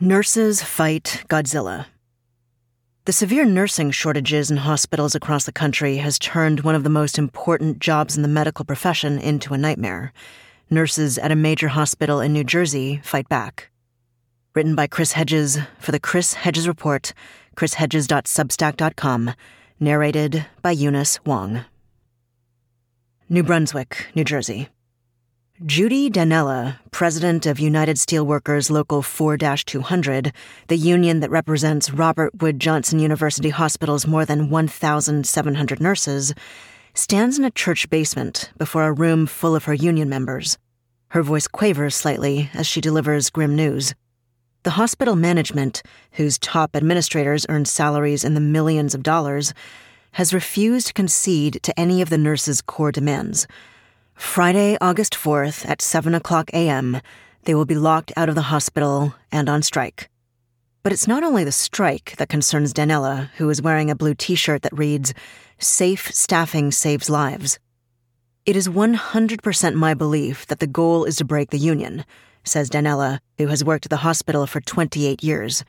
Nurses 0.00 0.62
fight 0.62 1.24
Godzilla. 1.26 1.86
The 3.06 3.14
severe 3.14 3.46
nursing 3.46 3.90
shortages 3.90 4.50
in 4.50 4.58
hospitals 4.58 5.14
across 5.14 5.44
the 5.44 5.52
country 5.52 5.96
has 5.96 6.18
turned 6.18 6.60
one 6.60 6.74
of 6.74 6.84
the 6.84 6.90
most 6.90 7.18
important 7.18 7.78
jobs 7.78 8.14
in 8.14 8.20
the 8.20 8.28
medical 8.28 8.66
profession 8.66 9.18
into 9.18 9.54
a 9.54 9.58
nightmare. 9.58 10.12
Nurses 10.68 11.16
at 11.16 11.32
a 11.32 11.34
major 11.34 11.68
hospital 11.68 12.20
in 12.20 12.34
New 12.34 12.44
Jersey 12.44 13.00
fight 13.02 13.26
back. 13.30 13.70
Written 14.52 14.74
by 14.74 14.86
Chris 14.86 15.12
Hedges 15.12 15.60
for 15.78 15.92
the 15.92 16.00
Chris 16.00 16.34
Hedges 16.34 16.68
Report, 16.68 17.14
chrishedges.substack.com. 17.56 19.32
Narrated 19.80 20.44
by 20.60 20.72
Eunice 20.72 21.24
Wong. 21.24 21.64
New 23.30 23.42
Brunswick, 23.42 24.08
New 24.14 24.24
Jersey. 24.24 24.68
Judy 25.64 26.10
Danella, 26.10 26.80
president 26.90 27.46
of 27.46 27.58
United 27.58 27.96
Steelworkers 27.96 28.68
Local 28.68 29.00
4 29.00 29.38
200, 29.38 30.32
the 30.68 30.76
union 30.76 31.20
that 31.20 31.30
represents 31.30 31.90
Robert 31.90 32.42
Wood 32.42 32.60
Johnson 32.60 32.98
University 32.98 33.48
Hospital's 33.48 34.06
more 34.06 34.26
than 34.26 34.50
1,700 34.50 35.80
nurses, 35.80 36.34
stands 36.92 37.38
in 37.38 37.44
a 37.46 37.50
church 37.50 37.88
basement 37.88 38.50
before 38.58 38.84
a 38.84 38.92
room 38.92 39.26
full 39.26 39.56
of 39.56 39.64
her 39.64 39.72
union 39.72 40.10
members. 40.10 40.58
Her 41.08 41.22
voice 41.22 41.48
quavers 41.48 41.94
slightly 41.94 42.50
as 42.52 42.66
she 42.66 42.82
delivers 42.82 43.30
grim 43.30 43.56
news. 43.56 43.94
The 44.64 44.72
hospital 44.72 45.16
management, 45.16 45.82
whose 46.12 46.38
top 46.38 46.76
administrators 46.76 47.46
earn 47.48 47.64
salaries 47.64 48.24
in 48.24 48.34
the 48.34 48.40
millions 48.40 48.94
of 48.94 49.02
dollars, 49.02 49.54
has 50.12 50.34
refused 50.34 50.88
to 50.88 50.92
concede 50.92 51.60
to 51.62 51.80
any 51.80 52.02
of 52.02 52.10
the 52.10 52.18
nurses' 52.18 52.60
core 52.60 52.92
demands 52.92 53.46
Friday, 54.16 54.78
August 54.80 55.12
4th 55.12 55.68
at 55.68 55.82
7 55.82 56.14
o'clock 56.14 56.50
a.m., 56.54 57.02
they 57.44 57.54
will 57.54 57.66
be 57.66 57.74
locked 57.74 58.12
out 58.16 58.30
of 58.30 58.34
the 58.34 58.42
hospital 58.42 59.14
and 59.30 59.48
on 59.48 59.62
strike. 59.62 60.08
But 60.82 60.92
it's 60.92 61.06
not 61.06 61.22
only 61.22 61.44
the 61.44 61.52
strike 61.52 62.16
that 62.16 62.30
concerns 62.30 62.72
Danella, 62.72 63.28
who 63.36 63.48
is 63.50 63.60
wearing 63.60 63.90
a 63.90 63.94
blue 63.94 64.14
t 64.14 64.34
shirt 64.34 64.62
that 64.62 64.76
reads, 64.76 65.12
Safe 65.58 66.10
Staffing 66.14 66.70
Saves 66.70 67.10
Lives. 67.10 67.58
It 68.46 68.56
is 68.56 68.68
100% 68.68 69.74
my 69.74 69.92
belief 69.92 70.46
that 70.46 70.60
the 70.60 70.66
goal 70.66 71.04
is 71.04 71.16
to 71.16 71.24
break 71.24 71.50
the 71.50 71.58
union, 71.58 72.04
says 72.42 72.70
Danella, 72.70 73.18
who 73.36 73.48
has 73.48 73.64
worked 73.64 73.86
at 73.86 73.90
the 73.90 73.96
hospital 73.98 74.46
for 74.46 74.60
28 74.62 75.22
years. 75.22 75.62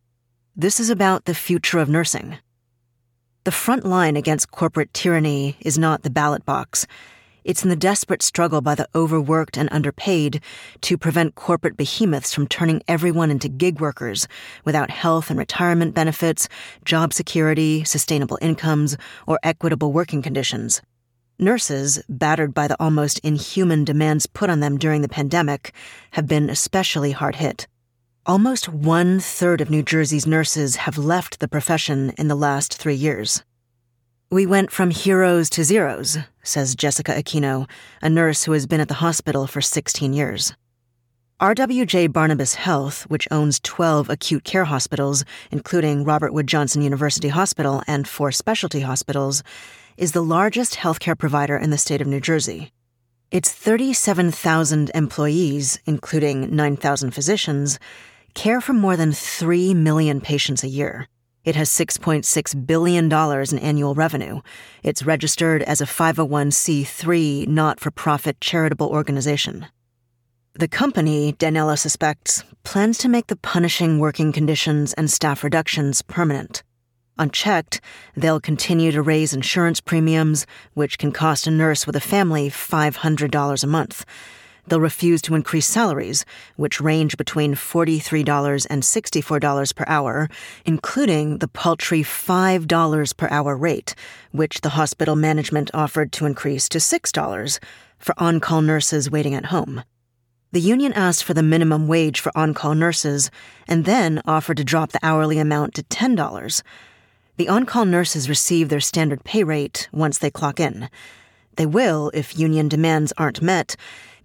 This 0.55 0.79
is 0.79 0.89
about 0.89 1.25
the 1.25 1.35
future 1.35 1.79
of 1.79 1.89
nursing. 1.89 2.37
The 3.43 3.51
front 3.51 3.85
line 3.85 4.15
against 4.15 4.51
corporate 4.51 4.93
tyranny 4.93 5.57
is 5.59 5.77
not 5.77 6.03
the 6.03 6.09
ballot 6.09 6.45
box 6.45 6.87
it's 7.47 7.63
in 7.63 7.69
the 7.69 7.75
desperate 7.77 8.21
struggle 8.21 8.59
by 8.59 8.75
the 8.75 8.89
overworked 8.93 9.57
and 9.57 9.69
underpaid 9.71 10.41
to 10.81 10.97
prevent 10.97 11.35
corporate 11.35 11.77
behemoths 11.77 12.33
from 12.33 12.45
turning 12.45 12.83
everyone 12.89 13.31
into 13.31 13.47
gig 13.47 13.79
workers 13.79 14.27
without 14.65 14.91
health 14.91 15.29
and 15.29 15.39
retirement 15.39 15.95
benefits, 15.95 16.49
job 16.83 17.13
security, 17.13 17.85
sustainable 17.85 18.37
incomes, 18.41 18.97
or 19.25 19.39
equitable 19.43 19.93
working 19.93 20.21
conditions. 20.21 20.81
Nurses, 21.39 22.03
battered 22.09 22.53
by 22.53 22.67
the 22.67 22.75
almost 22.81 23.19
inhuman 23.19 23.85
demands 23.85 24.27
put 24.27 24.49
on 24.49 24.59
them 24.59 24.77
during 24.77 25.01
the 25.01 25.07
pandemic, 25.07 25.71
have 26.11 26.27
been 26.27 26.49
especially 26.49 27.13
hard 27.13 27.35
hit. 27.35 27.65
Almost 28.25 28.67
one 28.67 29.21
third 29.21 29.61
of 29.61 29.69
New 29.69 29.83
Jersey's 29.83 30.27
nurses 30.27 30.75
have 30.75 30.97
left 30.97 31.39
the 31.39 31.47
profession 31.47 32.09
in 32.17 32.27
the 32.27 32.35
last 32.35 32.73
three 32.73 32.95
years. 32.95 33.43
We 34.29 34.45
went 34.45 34.71
from 34.71 34.89
heroes 34.89 35.49
to 35.51 35.63
zeros, 35.63 36.17
says 36.43 36.75
Jessica 36.75 37.13
Aquino, 37.13 37.65
a 38.01 38.09
nurse 38.09 38.43
who 38.43 38.51
has 38.51 38.67
been 38.67 38.81
at 38.81 38.89
the 38.89 38.95
hospital 38.95 39.47
for 39.47 39.61
16 39.61 40.11
years. 40.11 40.53
RWJ 41.39 42.11
Barnabas 42.11 42.55
Health, 42.55 43.03
which 43.03 43.29
owns 43.31 43.61
12 43.61 44.09
acute 44.09 44.43
care 44.43 44.65
hospitals, 44.65 45.23
including 45.49 46.03
Robert 46.03 46.33
Wood 46.33 46.45
Johnson 46.45 46.81
University 46.81 47.29
Hospital 47.29 47.83
and 47.87 48.05
four 48.05 48.33
specialty 48.33 48.81
hospitals, 48.81 49.43
is 49.95 50.11
the 50.11 50.21
largest 50.21 50.75
healthcare 50.75 51.17
provider 51.17 51.55
in 51.55 51.69
the 51.69 51.77
state 51.77 52.01
of 52.01 52.07
New 52.07 52.19
Jersey. 52.19 52.73
Its 53.31 53.53
37,000 53.53 54.91
employees, 54.93 55.79
including 55.85 56.53
9,000 56.53 57.11
physicians, 57.11 57.79
care 58.33 58.59
for 58.59 58.73
more 58.73 58.97
than 58.97 59.13
3 59.13 59.73
million 59.73 60.19
patients 60.19 60.65
a 60.65 60.67
year. 60.67 61.07
It 61.47 61.55
has 61.55 61.69
$6.6 61.69 62.67
billion 62.67 63.05
in 63.09 63.59
annual 63.59 63.95
revenue. 63.95 64.41
It's 64.83 65.03
registered 65.03 65.63
as 65.63 65.79
a 65.79 65.85
501c3 65.85 67.47
not 67.47 67.79
for 67.79 67.89
profit 67.89 68.41
charitable 68.41 68.89
organization. 68.89 69.65
The 70.55 70.67
company, 70.67 71.31
Danella 71.31 71.79
suspects, 71.79 72.43
plans 72.65 72.97
to 72.97 73.07
make 73.07 73.27
the 73.27 73.37
punishing 73.37 73.97
working 73.97 74.33
conditions 74.33 74.91
and 74.95 75.09
staff 75.09 75.41
reductions 75.41 76.01
permanent. 76.01 76.63
Unchecked, 77.17 77.79
they'll 78.17 78.41
continue 78.41 78.91
to 78.91 79.01
raise 79.01 79.33
insurance 79.33 79.79
premiums, 79.79 80.45
which 80.73 80.97
can 80.97 81.13
cost 81.13 81.47
a 81.47 81.51
nurse 81.51 81.87
with 81.87 81.95
a 81.95 82.01
family 82.01 82.49
$500 82.49 83.63
a 83.63 83.67
month 83.67 84.03
they'll 84.67 84.79
refuse 84.79 85.21
to 85.23 85.35
increase 85.35 85.65
salaries, 85.65 86.25
which 86.55 86.81
range 86.81 87.17
between 87.17 87.55
$43 87.55 88.67
and 88.69 88.83
$64 88.83 89.75
per 89.75 89.85
hour, 89.87 90.29
including 90.65 91.39
the 91.39 91.47
paltry 91.47 92.03
$5 92.03 93.17
per 93.17 93.27
hour 93.29 93.55
rate, 93.55 93.95
which 94.31 94.61
the 94.61 94.69
hospital 94.69 95.15
management 95.15 95.71
offered 95.73 96.11
to 96.13 96.25
increase 96.25 96.69
to 96.69 96.77
$6 96.77 97.59
for 97.97 98.13
on 98.17 98.39
call 98.39 98.61
nurses 98.61 99.09
waiting 99.09 99.33
at 99.33 99.45
home. 99.45 99.83
The 100.51 100.61
union 100.61 100.93
asked 100.93 101.23
for 101.23 101.33
the 101.33 101.43
minimum 101.43 101.87
wage 101.87 102.21
for 102.21 102.31
on 102.35 102.53
call 102.53 102.73
nurses 102.73 103.29
and 103.67 103.85
then 103.85 104.21
offered 104.25 104.57
to 104.57 104.63
drop 104.63 104.91
the 104.91 104.99
hourly 105.03 105.39
amount 105.39 105.73
to 105.75 105.83
$10. 105.83 106.63
The 107.35 107.49
on 107.49 107.65
call 107.65 107.85
nurses 107.85 108.29
receive 108.29 108.69
their 108.69 108.79
standard 108.79 109.23
pay 109.23 109.43
rate 109.43 109.89
once 109.91 110.17
they 110.17 110.31
clock 110.31 110.59
in. 110.59 110.89
They 111.57 111.65
will, 111.65 112.11
if 112.13 112.37
union 112.37 112.69
demands 112.69 113.11
aren't 113.17 113.41
met, 113.41 113.75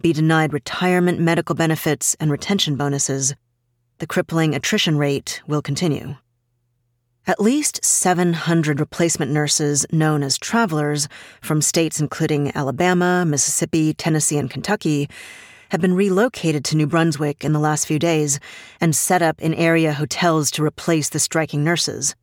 be 0.03 0.13
denied 0.13 0.53
retirement 0.53 1.21
medical 1.21 1.55
benefits 1.55 2.15
and 2.21 2.31
retention 2.31 2.77
bonuses, 2.77 3.35
the 3.99 4.07
crippling 4.07 4.55
attrition 4.55 4.99
rate 4.99 5.41
will 5.47 5.63
continue. 5.63 6.17
At 7.25 7.41
least 7.41 7.85
700 7.85 8.81
replacement 8.81 9.31
nurses, 9.31 9.87
known 9.93 10.25
as 10.25 10.37
travelers, 10.37 11.09
from 11.41 11.63
states 11.63 12.01
including 12.01 12.51
Alabama, 12.57 13.25
Mississippi, 13.25 13.95
Tennessee, 13.95 14.39
and 14.39 14.51
Kentucky, 14.51 15.09
have 15.69 15.81
been 15.81 15.95
relocated 15.95 16.65
to 16.65 16.77
New 16.77 16.89
Brunswick 16.89 17.45
in 17.45 17.53
the 17.53 17.61
last 17.61 17.87
few 17.87 18.01
days 18.01 18.41
and 18.81 18.95
set 18.95 19.23
up 19.23 19.41
in 19.41 19.55
area 19.55 19.93
hotels 19.93 20.51
to 20.51 20.65
replace 20.65 21.11
the 21.11 21.21
striking 21.21 21.63
nurses. 21.63 22.17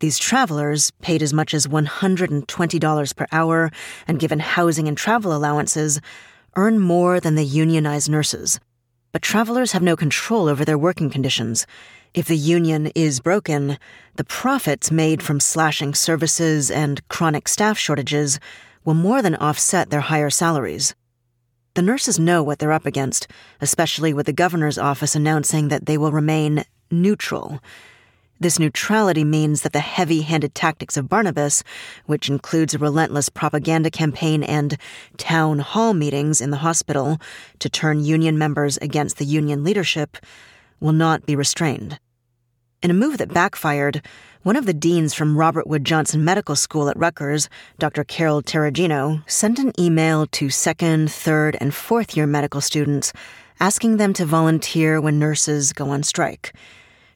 These 0.00 0.18
travelers, 0.18 0.90
paid 1.02 1.22
as 1.22 1.34
much 1.34 1.52
as 1.52 1.66
$120 1.66 3.16
per 3.16 3.26
hour 3.30 3.70
and 4.08 4.18
given 4.18 4.40
housing 4.40 4.88
and 4.88 4.96
travel 4.96 5.36
allowances, 5.36 6.00
earn 6.56 6.78
more 6.78 7.20
than 7.20 7.34
the 7.34 7.44
unionized 7.44 8.10
nurses. 8.10 8.58
But 9.12 9.22
travelers 9.22 9.72
have 9.72 9.82
no 9.82 9.94
control 9.94 10.48
over 10.48 10.64
their 10.64 10.78
working 10.78 11.10
conditions. 11.10 11.66
If 12.14 12.26
the 12.26 12.36
union 12.36 12.90
is 12.94 13.20
broken, 13.20 13.78
the 14.16 14.24
profits 14.24 14.90
made 14.90 15.22
from 15.22 15.38
slashing 15.38 15.94
services 15.94 16.70
and 16.70 17.06
chronic 17.08 17.46
staff 17.46 17.78
shortages 17.78 18.40
will 18.84 18.94
more 18.94 19.20
than 19.20 19.36
offset 19.36 19.90
their 19.90 20.00
higher 20.00 20.30
salaries. 20.30 20.94
The 21.74 21.82
nurses 21.82 22.18
know 22.18 22.42
what 22.42 22.58
they're 22.58 22.72
up 22.72 22.86
against, 22.86 23.28
especially 23.60 24.14
with 24.14 24.24
the 24.24 24.32
governor's 24.32 24.78
office 24.78 25.14
announcing 25.14 25.68
that 25.68 25.84
they 25.84 25.98
will 25.98 26.12
remain 26.12 26.64
neutral 26.90 27.60
this 28.38 28.58
neutrality 28.58 29.24
means 29.24 29.62
that 29.62 29.72
the 29.72 29.80
heavy 29.80 30.22
handed 30.22 30.54
tactics 30.54 30.96
of 30.96 31.08
Barnabas, 31.08 31.62
which 32.04 32.28
includes 32.28 32.74
a 32.74 32.78
relentless 32.78 33.28
propaganda 33.28 33.90
campaign 33.90 34.42
and 34.42 34.76
town 35.16 35.60
hall 35.60 35.94
meetings 35.94 36.40
in 36.40 36.50
the 36.50 36.58
hospital 36.58 37.18
to 37.60 37.70
turn 37.70 38.04
union 38.04 38.36
members 38.36 38.76
against 38.78 39.16
the 39.16 39.24
union 39.24 39.64
leadership, 39.64 40.18
will 40.80 40.92
not 40.92 41.24
be 41.24 41.34
restrained. 41.34 41.98
In 42.82 42.90
a 42.90 42.94
move 42.94 43.18
that 43.18 43.32
backfired, 43.32 44.02
one 44.42 44.54
of 44.54 44.66
the 44.66 44.74
deans 44.74 45.14
from 45.14 45.36
Robert 45.36 45.66
Wood 45.66 45.84
Johnson 45.84 46.24
Medical 46.24 46.54
School 46.54 46.88
at 46.88 46.98
Rutgers, 46.98 47.48
Dr. 47.78 48.04
Carol 48.04 48.42
Terregino, 48.42 49.28
sent 49.28 49.58
an 49.58 49.72
email 49.80 50.26
to 50.28 50.50
second, 50.50 51.10
third, 51.10 51.56
and 51.60 51.74
fourth 51.74 52.16
year 52.16 52.26
medical 52.26 52.60
students 52.60 53.12
asking 53.58 53.96
them 53.96 54.12
to 54.12 54.26
volunteer 54.26 55.00
when 55.00 55.18
nurses 55.18 55.72
go 55.72 55.88
on 55.88 56.02
strike. 56.02 56.52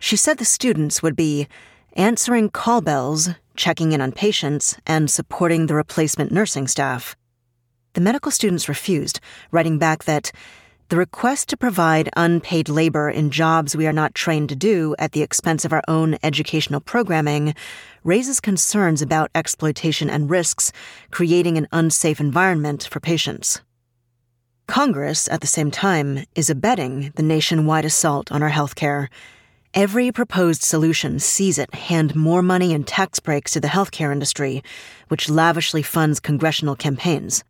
She 0.00 0.16
said 0.16 0.38
the 0.38 0.46
students 0.46 1.02
would 1.02 1.14
be 1.14 1.46
answering 1.92 2.48
call 2.48 2.80
bells, 2.80 3.28
checking 3.54 3.92
in 3.92 4.00
on 4.00 4.12
patients, 4.12 4.76
and 4.86 5.10
supporting 5.10 5.66
the 5.66 5.74
replacement 5.74 6.32
nursing 6.32 6.66
staff. 6.66 7.14
The 7.92 8.00
medical 8.00 8.32
students 8.32 8.68
refused, 8.68 9.20
writing 9.52 9.78
back 9.78 10.04
that 10.04 10.32
the 10.88 10.96
request 10.96 11.50
to 11.50 11.56
provide 11.56 12.08
unpaid 12.16 12.68
labor 12.68 13.10
in 13.10 13.30
jobs 13.30 13.76
we 13.76 13.86
are 13.86 13.92
not 13.92 14.14
trained 14.14 14.48
to 14.48 14.56
do 14.56 14.96
at 14.98 15.12
the 15.12 15.22
expense 15.22 15.64
of 15.66 15.72
our 15.72 15.82
own 15.86 16.16
educational 16.22 16.80
programming 16.80 17.54
raises 18.02 18.40
concerns 18.40 19.02
about 19.02 19.30
exploitation 19.34 20.08
and 20.08 20.30
risks, 20.30 20.72
creating 21.10 21.58
an 21.58 21.68
unsafe 21.72 22.20
environment 22.20 22.88
for 22.90 23.00
patients. 23.00 23.60
Congress, 24.66 25.28
at 25.28 25.42
the 25.42 25.46
same 25.46 25.70
time, 25.70 26.24
is 26.34 26.48
abetting 26.48 27.12
the 27.16 27.22
nationwide 27.22 27.84
assault 27.84 28.32
on 28.32 28.42
our 28.42 28.48
health 28.48 28.74
care 28.74 29.10
Every 29.72 30.10
proposed 30.10 30.64
solution 30.64 31.20
sees 31.20 31.56
it 31.56 31.72
hand 31.72 32.16
more 32.16 32.42
money 32.42 32.74
and 32.74 32.84
tax 32.84 33.20
breaks 33.20 33.52
to 33.52 33.60
the 33.60 33.68
healthcare 33.68 34.10
industry, 34.10 34.64
which 35.06 35.30
lavishly 35.30 35.80
funds 35.80 36.18
congressional 36.18 36.74
campaigns. 36.74 37.44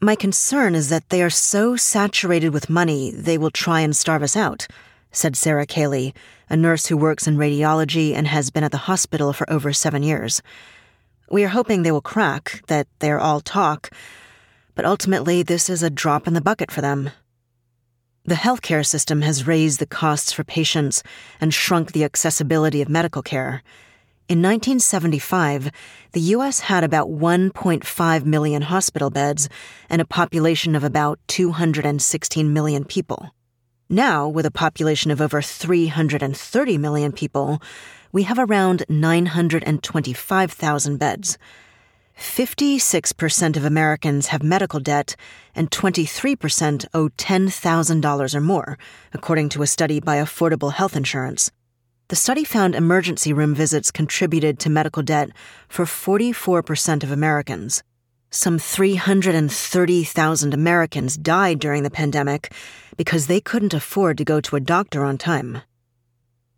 My 0.00 0.14
concern 0.14 0.76
is 0.76 0.88
that 0.90 1.08
they 1.08 1.20
are 1.20 1.30
so 1.30 1.74
saturated 1.74 2.50
with 2.50 2.70
money 2.70 3.10
they 3.10 3.38
will 3.38 3.50
try 3.50 3.80
and 3.80 3.96
starve 3.96 4.22
us 4.22 4.36
out, 4.36 4.68
said 5.10 5.34
Sarah 5.34 5.66
Cayley, 5.66 6.14
a 6.48 6.56
nurse 6.56 6.86
who 6.86 6.96
works 6.96 7.26
in 7.26 7.36
radiology 7.36 8.14
and 8.14 8.28
has 8.28 8.50
been 8.50 8.62
at 8.62 8.70
the 8.70 8.86
hospital 8.86 9.32
for 9.32 9.50
over 9.50 9.72
seven 9.72 10.04
years. 10.04 10.42
We 11.28 11.42
are 11.42 11.48
hoping 11.48 11.82
they 11.82 11.90
will 11.90 12.00
crack, 12.00 12.62
that 12.68 12.86
they 13.00 13.10
are 13.10 13.18
all 13.18 13.40
talk, 13.40 13.90
but 14.76 14.84
ultimately 14.84 15.42
this 15.42 15.68
is 15.68 15.82
a 15.82 15.90
drop 15.90 16.28
in 16.28 16.34
the 16.34 16.40
bucket 16.40 16.70
for 16.70 16.82
them. 16.82 17.10
The 18.24 18.36
healthcare 18.36 18.86
system 18.86 19.22
has 19.22 19.48
raised 19.48 19.80
the 19.80 19.86
costs 19.86 20.32
for 20.32 20.44
patients 20.44 21.02
and 21.40 21.52
shrunk 21.52 21.90
the 21.90 22.04
accessibility 22.04 22.80
of 22.80 22.88
medical 22.88 23.20
care. 23.20 23.64
In 24.28 24.40
1975, 24.40 25.72
the 26.12 26.20
U.S. 26.20 26.60
had 26.60 26.84
about 26.84 27.08
1.5 27.08 28.24
million 28.24 28.62
hospital 28.62 29.10
beds 29.10 29.48
and 29.90 30.00
a 30.00 30.04
population 30.04 30.76
of 30.76 30.84
about 30.84 31.18
216 31.26 32.52
million 32.52 32.84
people. 32.84 33.34
Now, 33.90 34.28
with 34.28 34.46
a 34.46 34.52
population 34.52 35.10
of 35.10 35.20
over 35.20 35.42
330 35.42 36.78
million 36.78 37.10
people, 37.10 37.60
we 38.12 38.22
have 38.22 38.38
around 38.38 38.84
925,000 38.88 40.96
beds. 40.96 41.38
56% 42.18 43.56
of 43.56 43.64
Americans 43.64 44.28
have 44.28 44.42
medical 44.42 44.80
debt, 44.80 45.16
and 45.54 45.70
23% 45.70 46.86
owe 46.94 47.08
$10,000 47.08 48.34
or 48.34 48.40
more, 48.40 48.78
according 49.12 49.48
to 49.50 49.62
a 49.62 49.66
study 49.66 50.00
by 50.00 50.16
Affordable 50.16 50.72
Health 50.72 50.96
Insurance. 50.96 51.50
The 52.08 52.16
study 52.16 52.44
found 52.44 52.74
emergency 52.74 53.32
room 53.32 53.54
visits 53.54 53.90
contributed 53.90 54.58
to 54.58 54.68
medical 54.70 55.02
debt 55.02 55.30
for 55.68 55.84
44% 55.84 57.02
of 57.02 57.10
Americans. 57.10 57.82
Some 58.30 58.58
330,000 58.58 60.54
Americans 60.54 61.16
died 61.16 61.58
during 61.58 61.82
the 61.82 61.90
pandemic 61.90 62.52
because 62.96 63.26
they 63.26 63.40
couldn't 63.40 63.74
afford 63.74 64.18
to 64.18 64.24
go 64.24 64.40
to 64.40 64.56
a 64.56 64.60
doctor 64.60 65.04
on 65.04 65.18
time. 65.18 65.62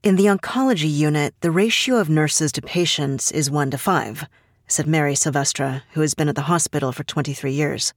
In 0.02 0.16
the 0.16 0.26
oncology 0.26 0.92
unit, 0.92 1.34
the 1.40 1.50
ratio 1.50 1.96
of 1.96 2.10
nurses 2.10 2.52
to 2.52 2.62
patients 2.62 3.32
is 3.32 3.50
1 3.50 3.70
to 3.70 3.78
5 3.78 4.26
said 4.66 4.86
Mary 4.86 5.14
Silvestra, 5.14 5.82
who 5.92 6.00
has 6.00 6.14
been 6.14 6.28
at 6.28 6.34
the 6.34 6.42
hospital 6.42 6.92
for 6.92 7.04
23 7.04 7.52
years. 7.52 7.92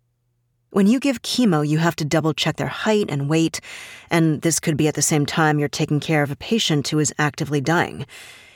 When 0.70 0.86
you 0.86 1.00
give 1.00 1.22
chemo, 1.22 1.66
you 1.68 1.78
have 1.78 1.96
to 1.96 2.06
double 2.06 2.34
check 2.34 2.58
their 2.58 2.68
height 2.68 3.06
and 3.10 3.30
weight, 3.30 3.62
and 4.10 4.42
this 4.42 4.60
could 4.60 4.76
be 4.76 4.88
at 4.88 4.96
the 4.96 5.02
same 5.02 5.26
time 5.26 5.60
you're 5.60 5.70
taking 5.70 6.02
care 6.02 6.24
of 6.24 6.32
a 6.32 6.36
patient 6.36 6.90
who 6.90 7.00
is 7.00 7.14
actively 7.18 7.62
dying. 7.62 8.06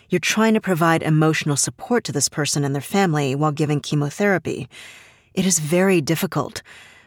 You're 0.10 0.20
trying 0.20 0.54
to 0.56 0.62
provide 0.62 1.04
emotional 1.04 1.56
support 1.56 2.04
to 2.04 2.12
this 2.12 2.28
person 2.28 2.66
and 2.66 2.76
their 2.76 2.82
family 2.82 3.34
while 3.34 3.54
giving 3.54 3.80
chemotherapy. 3.80 4.68
It 5.34 5.46
is 5.46 5.60
very 5.60 6.02
difficult. 6.02 6.62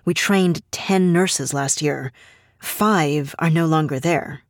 We 0.07 0.15
trained 0.15 0.63
10 0.71 1.13
nurses 1.13 1.53
last 1.53 1.83
year. 1.83 2.13
Five 2.59 3.35
are 3.39 3.51
no 3.51 3.67
longer 3.67 4.01
there. 4.01 4.41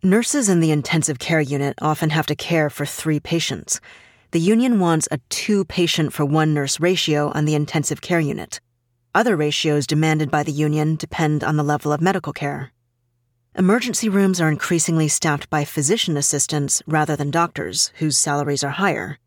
Nurses 0.00 0.48
in 0.48 0.60
the 0.60 0.70
intensive 0.70 1.18
care 1.18 1.40
unit 1.40 1.74
often 1.82 2.10
have 2.10 2.26
to 2.26 2.36
care 2.36 2.70
for 2.70 2.86
three 2.86 3.18
patients 3.18 3.80
the 4.32 4.40
union 4.40 4.80
wants 4.80 5.08
a 5.10 5.18
two 5.28 5.64
patient 5.64 6.12
for 6.12 6.24
one 6.24 6.52
nurse 6.52 6.80
ratio 6.80 7.30
on 7.34 7.44
the 7.44 7.54
intensive 7.54 8.00
care 8.00 8.20
unit. 8.20 8.60
Other 9.14 9.36
ratios 9.36 9.86
demanded 9.86 10.30
by 10.30 10.42
the 10.42 10.52
union 10.52 10.96
depend 10.96 11.42
on 11.42 11.56
the 11.56 11.62
level 11.62 11.92
of 11.92 12.00
medical 12.00 12.32
care. 12.32 12.72
Emergency 13.54 14.08
rooms 14.08 14.40
are 14.40 14.50
increasingly 14.50 15.08
staffed 15.08 15.48
by 15.48 15.64
physician 15.64 16.16
assistants 16.16 16.82
rather 16.86 17.16
than 17.16 17.30
doctors, 17.30 17.90
whose 17.98 18.18
salaries 18.18 18.62
are 18.62 18.70
higher. 18.70 19.18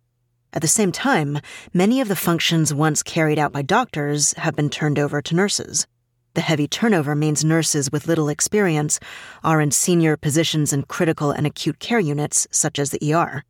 At 0.54 0.62
the 0.62 0.68
same 0.68 0.92
time, 0.92 1.40
many 1.74 2.01
of 2.01 2.07
the 2.07 2.16
functions 2.16 2.74
once 2.74 3.01
carried 3.01 3.40
out 3.40 3.51
by 3.51 3.63
doctors 3.63 4.34
have 4.34 4.56
been 4.56 4.69
turned 4.69 5.00
over 5.00 5.22
to 5.22 5.36
nurses. 5.36 5.88
The 6.36 6.42
heavy 6.42 6.68
turnover 6.68 7.16
means 7.16 7.44
nurses 7.44 7.92
with 7.92 8.07
little 8.07 8.30
experience 8.30 9.00
are 9.44 9.60
in 9.62 9.72
senior 9.72 10.16
positions 10.16 10.72
in 10.72 10.84
critical 10.84 11.31
and 11.31 11.48
acute 11.48 11.80
care 11.80 12.00
units, 12.00 12.48
such 12.51 12.78
as 12.78 12.92
the 12.92 13.13
ER. 13.13 13.44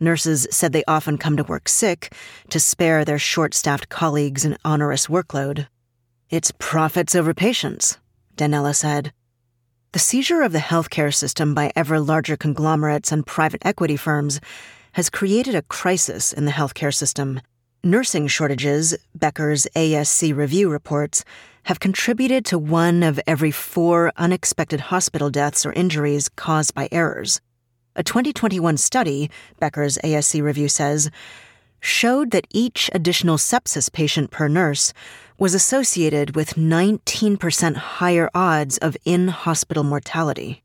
Nurses 0.00 0.46
said 0.50 0.72
they 0.72 0.84
often 0.86 1.18
come 1.18 1.36
to 1.36 1.44
work 1.44 1.68
sick 1.68 2.12
to 2.50 2.58
spare 2.58 3.04
their 3.04 3.18
short 3.18 3.54
staffed 3.54 3.88
colleagues 3.88 4.44
an 4.44 4.56
onerous 4.64 5.06
workload. 5.06 5.68
It's 6.30 6.52
profits 6.58 7.14
over 7.14 7.32
patients, 7.32 7.98
Danella 8.36 8.74
said. 8.74 9.12
The 9.92 10.00
seizure 10.00 10.42
of 10.42 10.52
the 10.52 10.58
healthcare 10.58 11.14
system 11.14 11.54
by 11.54 11.70
ever 11.76 12.00
larger 12.00 12.36
conglomerates 12.36 13.12
and 13.12 13.24
private 13.24 13.64
equity 13.64 13.96
firms 13.96 14.40
has 14.92 15.08
created 15.08 15.54
a 15.54 15.62
crisis 15.62 16.32
in 16.32 16.44
the 16.44 16.50
healthcare 16.50 16.92
system. 16.92 17.40
Nursing 17.84 18.26
shortages, 18.26 18.96
Becker's 19.14 19.68
ASC 19.76 20.34
review 20.34 20.68
reports, 20.68 21.24
have 21.64 21.80
contributed 21.80 22.44
to 22.46 22.58
one 22.58 23.02
of 23.02 23.20
every 23.26 23.50
four 23.50 24.12
unexpected 24.16 24.80
hospital 24.80 25.30
deaths 25.30 25.64
or 25.64 25.72
injuries 25.72 26.28
caused 26.28 26.74
by 26.74 26.88
errors. 26.90 27.40
A 27.96 28.02
2021 28.02 28.76
study, 28.76 29.30
Becker's 29.60 29.98
ASC 30.02 30.42
review 30.42 30.68
says, 30.68 31.12
showed 31.78 32.32
that 32.32 32.48
each 32.50 32.90
additional 32.92 33.36
sepsis 33.36 33.92
patient 33.92 34.32
per 34.32 34.48
nurse 34.48 34.92
was 35.38 35.54
associated 35.54 36.34
with 36.34 36.54
19% 36.54 37.76
higher 37.76 38.30
odds 38.34 38.78
of 38.78 38.96
in 39.04 39.28
hospital 39.28 39.84
mortality. 39.84 40.64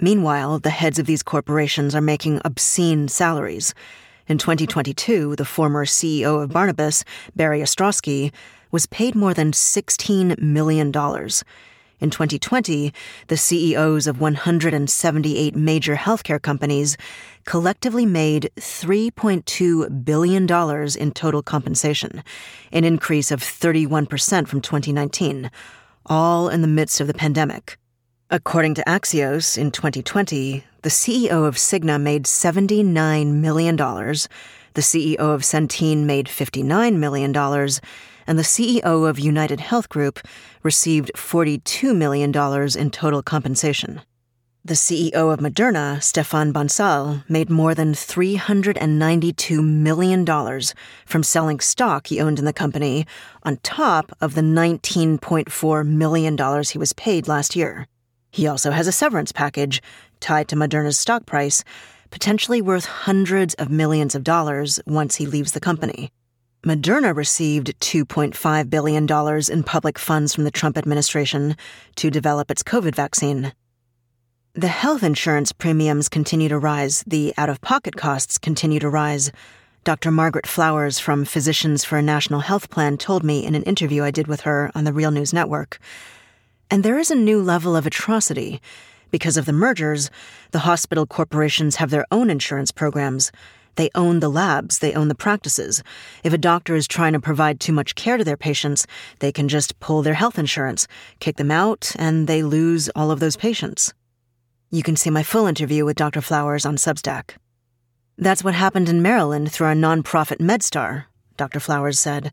Meanwhile, 0.00 0.58
the 0.58 0.70
heads 0.70 0.98
of 0.98 1.06
these 1.06 1.22
corporations 1.22 1.94
are 1.94 2.02
making 2.02 2.42
obscene 2.44 3.08
salaries. 3.08 3.72
In 4.26 4.36
2022, 4.36 5.36
the 5.36 5.44
former 5.46 5.86
CEO 5.86 6.42
of 6.42 6.50
Barnabas, 6.50 7.04
Barry 7.34 7.60
Ostrowsky, 7.60 8.32
was 8.70 8.84
paid 8.86 9.14
more 9.14 9.32
than 9.32 9.52
$16 9.52 10.38
million 10.40 10.92
in 12.00 12.10
2020, 12.10 12.92
the 13.28 13.36
CEOs 13.36 14.06
of 14.06 14.20
178 14.20 15.56
major 15.56 15.96
healthcare 15.96 16.40
companies 16.40 16.96
collectively 17.44 18.06
made 18.06 18.50
$3.2 18.56 20.04
billion 20.04 20.42
in 20.98 21.12
total 21.12 21.42
compensation, 21.42 22.22
an 22.72 22.84
increase 22.84 23.30
of 23.30 23.40
31% 23.40 24.48
from 24.48 24.60
2019, 24.60 25.50
all 26.06 26.48
in 26.48 26.62
the 26.62 26.68
midst 26.68 27.00
of 27.00 27.06
the 27.06 27.14
pandemic. 27.14 27.78
According 28.30 28.74
to 28.74 28.84
Axios, 28.84 29.56
in 29.56 29.70
2020, 29.70 30.64
the 30.82 30.88
CEO 30.88 31.46
of 31.46 31.56
Cigna 31.56 32.00
made 32.00 32.24
$79 32.24 33.32
million, 33.34 33.76
the 33.76 34.80
CEO 34.80 35.18
of 35.18 35.42
Centene 35.42 36.04
made 36.04 36.26
$59 36.26 36.96
million, 36.96 37.32
and 38.26 38.38
the 38.38 38.42
CEO 38.42 39.08
of 39.08 39.18
United 39.18 39.60
Health 39.60 39.88
Group 39.88 40.20
received 40.62 41.12
$42 41.14 41.96
million 41.96 42.32
in 42.78 42.90
total 42.90 43.22
compensation. 43.22 44.00
The 44.66 44.72
CEO 44.72 45.30
of 45.30 45.40
Moderna, 45.40 45.98
Stéphane 45.98 46.50
Bancel, 46.50 47.22
made 47.28 47.50
more 47.50 47.74
than 47.74 47.92
$392 47.92 49.62
million 49.62 50.24
from 51.04 51.22
selling 51.22 51.60
stock 51.60 52.06
he 52.06 52.18
owned 52.18 52.38
in 52.38 52.46
the 52.46 52.52
company, 52.54 53.06
on 53.42 53.58
top 53.58 54.10
of 54.22 54.34
the 54.34 54.40
$19.4 54.40 55.86
million 55.86 56.62
he 56.62 56.78
was 56.78 56.94
paid 56.94 57.28
last 57.28 57.54
year. 57.54 57.86
He 58.30 58.46
also 58.46 58.70
has 58.70 58.86
a 58.86 58.92
severance 58.92 59.32
package 59.32 59.82
tied 60.20 60.48
to 60.48 60.56
Moderna's 60.56 60.96
stock 60.96 61.26
price, 61.26 61.62
potentially 62.10 62.62
worth 62.62 62.86
hundreds 62.86 63.52
of 63.54 63.68
millions 63.68 64.14
of 64.14 64.24
dollars 64.24 64.80
once 64.86 65.16
he 65.16 65.26
leaves 65.26 65.52
the 65.52 65.60
company. 65.60 66.10
Moderna 66.64 67.14
received 67.14 67.78
$2.5 67.80 68.70
billion 68.70 69.06
in 69.52 69.62
public 69.64 69.98
funds 69.98 70.34
from 70.34 70.44
the 70.44 70.50
Trump 70.50 70.78
administration 70.78 71.56
to 71.96 72.10
develop 72.10 72.50
its 72.50 72.62
COVID 72.62 72.94
vaccine. 72.94 73.52
The 74.54 74.68
health 74.68 75.02
insurance 75.02 75.52
premiums 75.52 76.08
continue 76.08 76.48
to 76.48 76.58
rise, 76.58 77.04
the 77.06 77.34
out 77.36 77.50
of 77.50 77.60
pocket 77.60 77.96
costs 77.96 78.38
continue 78.38 78.80
to 78.80 78.88
rise. 78.88 79.30
Dr. 79.82 80.10
Margaret 80.10 80.46
Flowers 80.46 80.98
from 80.98 81.26
Physicians 81.26 81.84
for 81.84 81.98
a 81.98 82.02
National 82.02 82.40
Health 82.40 82.70
Plan 82.70 82.96
told 82.96 83.22
me 83.22 83.44
in 83.44 83.54
an 83.54 83.64
interview 83.64 84.02
I 84.02 84.10
did 84.10 84.26
with 84.26 84.40
her 84.42 84.70
on 84.74 84.84
the 84.84 84.92
Real 84.94 85.10
News 85.10 85.34
Network. 85.34 85.78
And 86.70 86.82
there 86.82 86.98
is 86.98 87.10
a 87.10 87.14
new 87.14 87.42
level 87.42 87.76
of 87.76 87.86
atrocity. 87.86 88.62
Because 89.10 89.36
of 89.36 89.44
the 89.44 89.52
mergers, 89.52 90.08
the 90.52 90.60
hospital 90.60 91.04
corporations 91.04 91.76
have 91.76 91.90
their 91.90 92.06
own 92.10 92.30
insurance 92.30 92.72
programs. 92.72 93.30
They 93.76 93.90
own 93.94 94.20
the 94.20 94.28
labs, 94.28 94.78
they 94.78 94.94
own 94.94 95.08
the 95.08 95.14
practices. 95.14 95.82
If 96.22 96.32
a 96.32 96.38
doctor 96.38 96.74
is 96.74 96.86
trying 96.86 97.12
to 97.14 97.20
provide 97.20 97.60
too 97.60 97.72
much 97.72 97.94
care 97.94 98.16
to 98.16 98.24
their 98.24 98.36
patients, 98.36 98.86
they 99.18 99.32
can 99.32 99.48
just 99.48 99.78
pull 99.80 100.02
their 100.02 100.14
health 100.14 100.38
insurance, 100.38 100.86
kick 101.20 101.36
them 101.36 101.50
out, 101.50 101.92
and 101.98 102.26
they 102.26 102.42
lose 102.42 102.88
all 102.90 103.10
of 103.10 103.20
those 103.20 103.36
patients. 103.36 103.92
You 104.70 104.82
can 104.82 104.96
see 104.96 105.10
my 105.10 105.22
full 105.22 105.46
interview 105.46 105.84
with 105.84 105.96
Dr. 105.96 106.20
Flowers 106.20 106.66
on 106.66 106.76
Substack. 106.76 107.36
That's 108.16 108.44
what 108.44 108.54
happened 108.54 108.88
in 108.88 109.02
Maryland 109.02 109.50
through 109.50 109.66
our 109.66 109.74
nonprofit 109.74 110.38
MedStar, 110.38 111.06
Dr. 111.36 111.60
Flowers 111.60 111.98
said. 111.98 112.32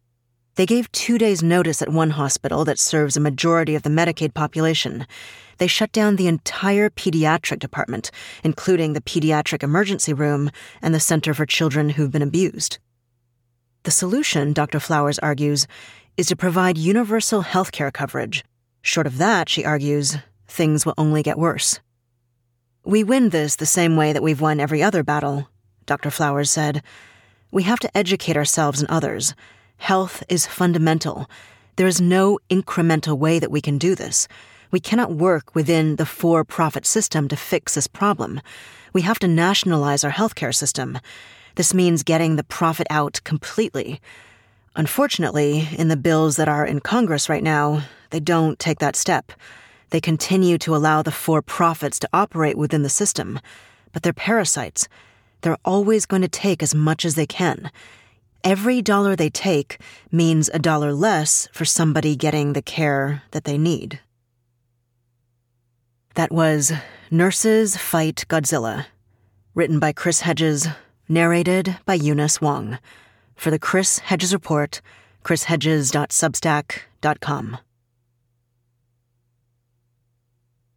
They 0.55 0.65
gave 0.65 0.91
two 0.91 1.17
days' 1.17 1.41
notice 1.41 1.81
at 1.81 1.89
one 1.89 2.11
hospital 2.11 2.65
that 2.65 2.77
serves 2.77 3.15
a 3.15 3.21
majority 3.21 3.73
of 3.73 3.83
the 3.83 3.89
Medicaid 3.89 4.33
population. 4.33 5.07
They 5.61 5.67
shut 5.67 5.91
down 5.91 6.15
the 6.15 6.25
entire 6.25 6.89
pediatric 6.89 7.59
department, 7.59 8.09
including 8.43 8.93
the 8.93 9.01
pediatric 9.01 9.61
emergency 9.61 10.11
room 10.11 10.49
and 10.81 10.91
the 10.91 10.99
Center 10.99 11.35
for 11.35 11.45
Children 11.45 11.89
Who've 11.89 12.09
Been 12.09 12.23
Abused. 12.23 12.79
The 13.83 13.91
solution, 13.91 14.53
Dr. 14.53 14.79
Flowers 14.79 15.19
argues, 15.19 15.67
is 16.17 16.25
to 16.29 16.35
provide 16.35 16.79
universal 16.79 17.41
health 17.41 17.71
care 17.71 17.91
coverage. 17.91 18.43
Short 18.81 19.05
of 19.05 19.19
that, 19.19 19.49
she 19.49 19.63
argues, 19.63 20.17
things 20.47 20.83
will 20.83 20.95
only 20.97 21.21
get 21.21 21.37
worse. 21.37 21.79
We 22.83 23.03
win 23.03 23.29
this 23.29 23.55
the 23.55 23.67
same 23.67 23.95
way 23.95 24.13
that 24.13 24.23
we've 24.23 24.41
won 24.41 24.59
every 24.59 24.81
other 24.81 25.03
battle, 25.03 25.47
Dr. 25.85 26.09
Flowers 26.09 26.49
said. 26.49 26.81
We 27.51 27.61
have 27.61 27.79
to 27.81 27.95
educate 27.95 28.35
ourselves 28.35 28.81
and 28.81 28.89
others. 28.89 29.35
Health 29.77 30.23
is 30.27 30.47
fundamental. 30.47 31.29
There 31.75 31.85
is 31.85 32.01
no 32.01 32.39
incremental 32.49 33.15
way 33.15 33.37
that 33.37 33.51
we 33.51 33.61
can 33.61 33.77
do 33.77 33.93
this. 33.93 34.27
We 34.71 34.79
cannot 34.79 35.11
work 35.13 35.53
within 35.53 35.97
the 35.97 36.05
for 36.05 36.43
profit 36.43 36.85
system 36.85 37.27
to 37.27 37.35
fix 37.35 37.75
this 37.75 37.87
problem. 37.87 38.41
We 38.93 39.01
have 39.01 39.19
to 39.19 39.27
nationalize 39.27 40.03
our 40.03 40.11
healthcare 40.11 40.55
system. 40.55 40.99
This 41.55 41.73
means 41.73 42.03
getting 42.03 42.35
the 42.35 42.43
profit 42.43 42.87
out 42.89 43.21
completely. 43.23 44.01
Unfortunately, 44.75 45.67
in 45.77 45.89
the 45.89 45.97
bills 45.97 46.37
that 46.37 46.47
are 46.47 46.65
in 46.65 46.79
Congress 46.79 47.29
right 47.29 47.43
now, 47.43 47.83
they 48.09 48.19
don't 48.19 48.57
take 48.57 48.79
that 48.79 48.95
step. 48.95 49.31
They 49.89 50.01
continue 50.01 50.57
to 50.59 50.75
allow 50.75 51.01
the 51.01 51.11
for 51.11 51.41
profits 51.41 51.99
to 51.99 52.09
operate 52.13 52.57
within 52.57 52.83
the 52.83 52.89
system, 52.89 53.39
but 53.91 54.03
they're 54.03 54.13
parasites. 54.13 54.87
They're 55.41 55.57
always 55.65 56.05
going 56.05 56.21
to 56.21 56.27
take 56.27 56.63
as 56.63 56.73
much 56.73 57.03
as 57.03 57.15
they 57.15 57.27
can 57.27 57.71
every 58.43 58.81
dollar 58.81 59.15
they 59.15 59.29
take 59.29 59.77
means 60.11 60.49
a 60.53 60.59
dollar 60.59 60.93
less 60.93 61.47
for 61.51 61.65
somebody 61.65 62.15
getting 62.15 62.53
the 62.53 62.61
care 62.61 63.23
that 63.31 63.43
they 63.43 63.57
need. 63.57 63.99
That 66.15 66.31
was 66.31 66.73
Nurses 67.09 67.77
Fight 67.77 68.25
Godzilla, 68.27 68.87
written 69.55 69.79
by 69.79 69.93
Chris 69.93 70.19
Hedges, 70.21 70.67
narrated 71.07 71.77
by 71.85 71.93
Eunice 71.93 72.41
Wong. 72.41 72.79
For 73.35 73.49
the 73.49 73.59
Chris 73.59 73.99
Hedges 73.99 74.33
Report, 74.33 74.81
chrishedges.substack.com. 75.23 77.57